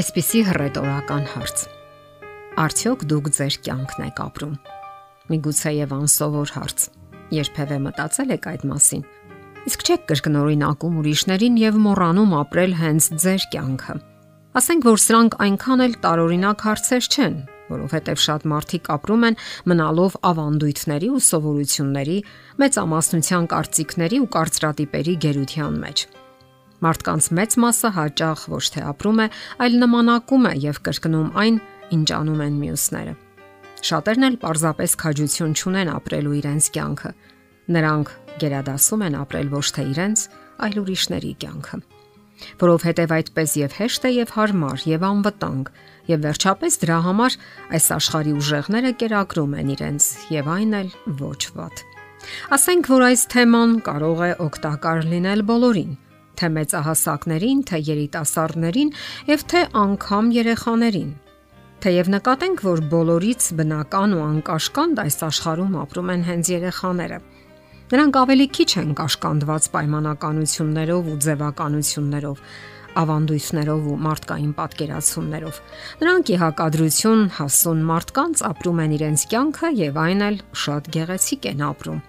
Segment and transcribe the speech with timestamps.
[0.00, 1.62] Այսպիսի հռետորական հարց.
[2.62, 4.52] Արդյոք դուք ձեր կյանքն եք ապրում։
[5.32, 6.84] Միգուցե եւ անսովոր հարց։
[7.36, 9.02] Երբևէ մտածել եք այդ մասին։
[9.68, 13.98] Իսկ չեք կրկնօրինակում ուրիշներին եւ մոռանում ապրել հենց ձեր կյանքը։
[14.60, 17.36] Ասենք որ սրանք այնքան էլ տարօրինակ հարցեր չեն,
[17.74, 19.38] որովհետև շատ մարդիկ ապրում են
[19.74, 22.18] մնալով ավանդույթների ու սովորությունների,
[22.64, 26.08] մեծամասնության կարծիքների ու կարծրատիպերի գերության մեջ։
[26.80, 29.26] Մարդկանց մեծ մասը հաճախ ոչ թե ապրում է,
[29.60, 31.60] այլ նմանակում է եւ կրկնում այն,
[31.96, 33.14] ինչ անում են մյուսները։
[33.90, 37.12] Շատերն էլ պարզապես քաջություն չունեն ապրելու իրենց կյանքը։
[37.76, 40.26] Նրանք գերադասում են ապրել ոչ թե իրենց,
[40.60, 41.80] այլ ուրիշների կյանքը
[42.60, 45.70] որովհետև այդպես եւ հեշտ է եւ հարմար եւ անվտանգ
[46.10, 47.36] եւ վերջապես դրա համար
[47.76, 51.82] այս աշխարհի ուժեղները կերակրում են իրենց եւ այն էլ ոչ ված։
[52.56, 55.92] Ասենք որ այս թեման կարող է օգտակար լինել բոլորին,
[56.38, 58.94] թե մեծահասակներին, թե երիտասարդներին
[59.30, 61.10] եւ թե անգամ երեխաներին։
[61.80, 67.18] Թեև նկատենք, որ բոլորից բնական ու անկաշկանդ այս աշխարհում ապրում են հենց երեխաները։
[67.90, 72.42] Նրանք ավելի քիչ են կաշկանդված պայմանականություններով ու ձևականություններով,
[73.00, 75.58] ավանդույթներով ու մարդկային պատկերացումներով։
[76.04, 81.66] Նրանք ի հակադրություն հասուն մարդկանց ապրում են իրենց կյանքը եւ այն էլ շատ գեղեցիկ են
[81.70, 82.00] ապրում։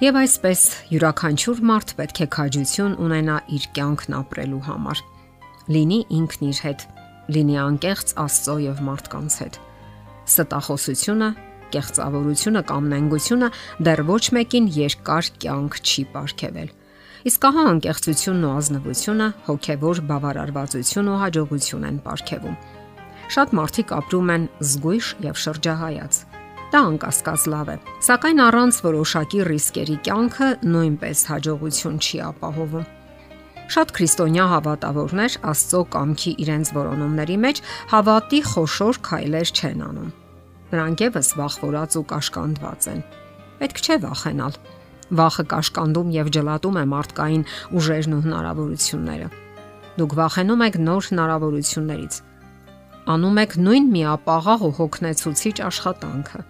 [0.00, 5.02] Եվ այսպես յուրաքանչյուր մարդ պետք է քաջություն ունենա իր կյանքն ապրելու համար։
[5.76, 6.84] Լինի ինքն իր հետ,
[7.36, 9.58] լինի անկեղծ Աստծո եւ մարդկանց հետ։
[10.30, 11.28] Ստախոսությունը,
[11.76, 13.52] կեղծավորությունը կամ նենգությունը
[13.90, 16.74] դեռ ոչ մեկին երկար կյանք չի ապարգևել։
[17.28, 22.58] Իսկ ահա անկեղծությունն ու ազնվությունը հոգևոր բավարարվածություն ու հաջողություն են ապարգևում։
[23.36, 26.24] Շատ մարդիկ ապրում են զգույշ եւ շրջահայաց
[26.70, 27.76] Դա անկասկած լավ է,
[28.06, 32.84] սակայն առանց որոշակի ռիսկերի կյանքը նույնպես հաջողություն չի ապահովում։
[33.74, 40.14] Շատ քրիստոնյա հավատավորներ Աստծո կամքի իրենց որոնումների մեջ հավատի խոշոր քայլեր չեն անում։
[40.70, 43.04] Նրանք եւս վախվորած ու կաշկանդված են։
[43.60, 44.58] Պետք չէ վախենալ։
[45.10, 47.46] Վախը կաշկանդում եւ ջլատում է մարդկային
[47.80, 49.30] ուժերն ու հնարավորությունները։
[49.98, 52.24] Դուք վախենում եք նոր հնարավորություններից։
[53.08, 56.42] Անում եք նույն միապաղաղ ու հոգնեցուցիչ աշխատանքը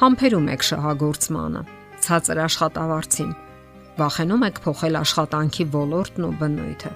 [0.00, 1.60] համբերում եք շահագործմանը,
[2.00, 3.32] ցածր աշխատավարձին,
[4.00, 6.92] վախենում եք փոխել աշխատանքի ոլորտն ու բնույթը։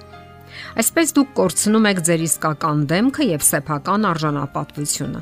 [0.80, 5.20] Այսպես դուք կորցնում եք ձեր իսկական դեմքը եւ սեփական արժանապատվությունը։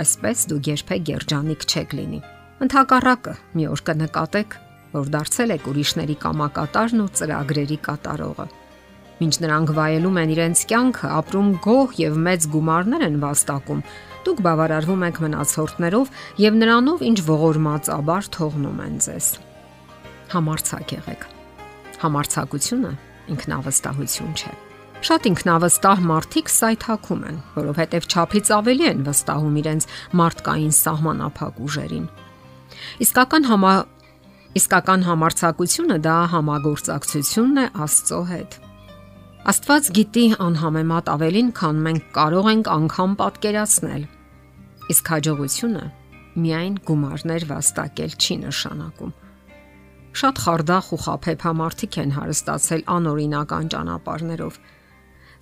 [0.00, 2.20] Այսպես դուք երբեք երջանիկ չեք լինի։
[2.64, 4.56] Ընթակառակը մի օր կնկատեք,
[4.96, 8.48] որ դարձել եք ուրիշների կամակատարն ու ծրագրերի կատարողը։
[9.18, 13.80] Մինչ նրանք վայելում են իրենց կյանքը, ապրում գոհ եւ մեծ գումարներ են վաստակում,
[14.28, 16.08] Դուք բավարարվում եք մնացորդներով
[16.42, 19.28] եւ նրանով, ինչ ողորմած աբար թողնում են ձեզ։
[20.34, 21.24] Համարցակ եղեք։
[22.02, 22.90] Համարցակությունը
[23.32, 24.52] ինքնավստահություն չէ։
[25.08, 29.88] Շատ ինքնավստահ մարդիկ սայթակում են, որովհետև ճափից ավելի են վստահում իրենց
[30.20, 32.06] մարդկային սահմանափակ ուժերին։
[33.08, 33.74] Իսկական համա
[34.58, 38.62] Իսկական համարցակությունը դա համագործակցությունն է Աստծո հետ։
[39.46, 44.02] Աստված գիտի անհամեմատ ավելին, քան մենք կարող ենք անգամ պատկերացնել։
[44.90, 45.84] Իսկ հաջողությունը
[46.42, 49.14] միայն գումարներ վաստակել չի նշանակում։
[50.18, 54.60] Շատ խարդախ ու խափեփ համարթիկ են հարստացել անօրինական ճանապարներով։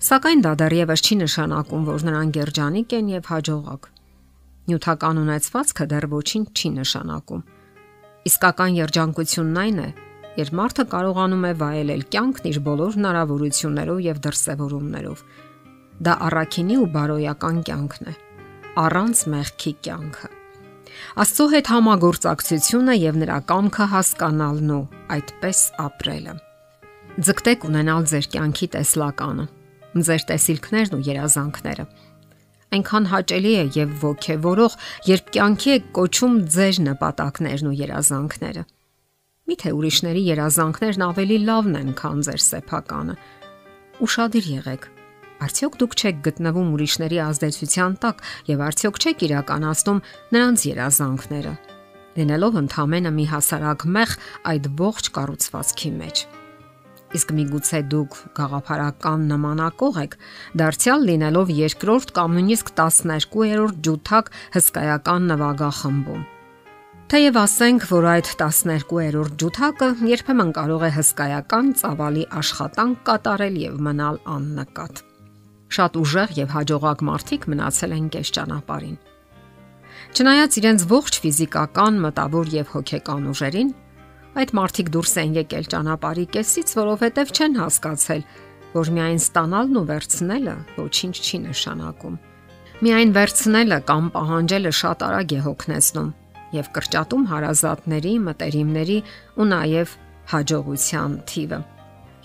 [0.07, 3.87] Սակայն դա դեռևս չի նշանակում, որ նրանք երջանիկ են եւ հաջողակ։
[4.67, 7.45] Նյութական ունեցվածքը դեռ ոչինչ չի նշանակում։
[8.29, 9.89] Իսկական երջանկությունն այն է,
[10.37, 15.25] երբ մարդը կարողանում է վայելել կյանքն իր բոլոր հնարավորություններով եւ դրսևորումներով։
[16.07, 18.15] Դա առաքինի ու բարոյական կյանքն է
[18.77, 20.27] առանց մեղքի կյանքը։
[21.21, 24.81] Աստծո հետ համագործակցությունը եւ նրա կամքը հասկանալն ու
[25.15, 26.35] այդպես ապրելը։
[27.27, 29.45] Ձգտեք ունենալ ձեր կյանքի տեսլականը,
[30.07, 31.85] ձեր տեսիլքներն ու երազանքները։
[32.77, 34.73] Այնքան հաճելի է եւ ողքեվորող,
[35.07, 38.63] երբ կյանքի է կոչում ձեր նպատակներն ու երազանքները։
[39.47, 43.13] Միթե ուրիշների երազանքներն ավելի լավն են, քան ձեր սեփականը։
[44.03, 44.87] Ուշադիր եղեք
[45.37, 49.99] Արդյոք դուք չեք գտնվում ուրիշների ազդեցության տակ եւ արդյոք չեք իրականացնում
[50.33, 51.53] նրանց երազանքները։
[52.17, 54.15] Լինելով ընդամենը մի հասարակ մեղ
[54.51, 56.23] այդ ողջ կառուցվածքի մեջ։
[57.17, 60.17] Իսկ միգուցե դուք գաղափարական նմանակող եք,
[60.59, 66.25] դարձյալ լինելով երկրորդ կամ նույնիսկ 12-րդ ջութակ հսկայական նվագախմբում։
[67.07, 74.19] Թեև ասենք, որ այդ 12-րդ ջութակը երբեմն կարող է հսկայական ծավալի աշխատանք կատարել եւ մնալ
[74.33, 74.99] աննկատ։
[75.77, 78.99] Շատ ուժեղ եւ հաջողակ մարդիկ մնացել են կես ճանապարհին։
[80.19, 83.71] Չնայած իրենց ողջ ֆիզիկական, մտավոր եւ հոգեկան ուժերին,
[84.43, 88.21] այդ մարդիկ դուրս են եկել ճանապարհի կեսից, որովհետեւ չեն հասկացել,
[88.75, 92.21] որ միայն ստանալն ու վերցնելը ոչինչ չի նշանակում։
[92.83, 96.15] Միայն վերցնելը կամ պահանջելը շատ արագ է հոգնեցնում
[96.55, 98.97] եւ կրճատում հարազատների, մտերիմների
[99.37, 99.93] ու նաեւ
[100.31, 101.59] հաջողության թիվը։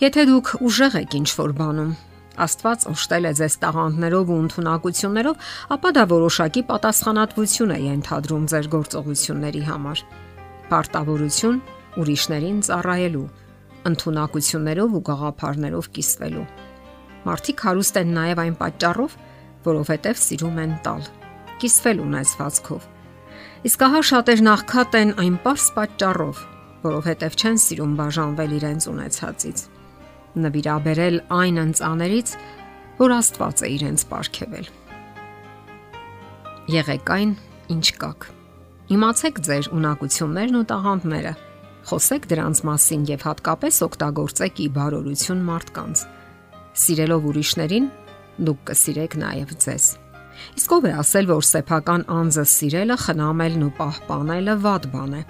[0.03, 1.93] Եթե դուք ուժեղ եք ինչ-որ բանում,
[2.41, 9.63] Աստված օշտել է ձեզ տաղանդներով ու ընտունակություններով, ապա դա որոշակի պատասխանատվություն է ենթադրում ձեր գործողությունների
[9.69, 10.05] համար։
[10.73, 11.59] Պարտավորություն
[12.03, 13.27] ուրիշներին ծառայելու,
[13.93, 16.47] ընտունակություններով ու գաղափարներով կիսվելու։
[17.29, 19.19] Մարդիկ հարուստ են նաև այն պատճառով,
[19.69, 21.05] որովհետև սիրում են տալ,
[21.63, 22.92] կիսվել ունեցվածքով։
[23.63, 26.41] Իսկ ահա շատերն աղքատ են այն པարս պատճառով,
[26.83, 29.63] որովհետև չեն սիրում բաժանվել իրենց ունեցածից։
[30.43, 32.35] Նվիրաբերել այն ընծաներից,
[32.99, 34.69] որ Աստված է իրենց ապարգևել։
[36.73, 37.33] Եղեք այն,
[37.77, 38.29] ինչ կաք։
[38.93, 41.35] Իմացեք ձեր ունակություններն ու տաղանդները
[41.83, 46.05] Խոսեք դրանց մասին եւ հատկապես օգտագործեք ի բարօրություն մարդկանց։
[46.83, 47.91] Սիրելով ուրիշներին,
[48.47, 49.89] դուք կսիրեք նաեւ ձեզ։
[50.59, 55.23] Իսկ ով է ասել, որ սեփական անձը սիրելը, խնամելն ու պահպանելը վատ բան է։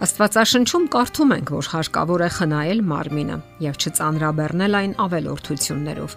[0.00, 3.36] Աստվածաշնչում կարդում ենք, որ հարկավոր է խնայել մարմինը
[3.66, 6.16] եւ չծանրաբեռնել այն ավելորդություններով։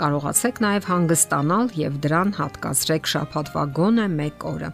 [0.00, 4.70] Կարողացեք նաեւ հանգստանալ եւ դրան հատկացրեք շաբաթվա գոնե 1 օրը։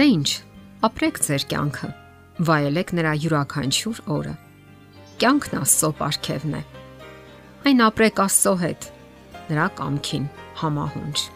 [0.00, 0.30] Դե ի՞նչ,
[0.88, 1.92] ապրեք ձեր կյանքը
[2.36, 4.34] վայելեք նրա յուրաքանչյուր օրը։
[5.22, 6.60] Կյանքն Աստծո ապարքևն է։
[7.70, 8.90] Այն ապրեք Աստծո հետ,
[9.52, 10.28] նրա կամքին
[10.60, 11.35] համահունչ։